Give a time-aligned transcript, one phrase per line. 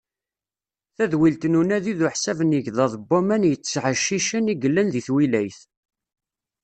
[0.95, 5.59] Tadwilt n unadi d uḥsab n yigḍaḍ n waman yettɛeccicen i yellan di twilayt.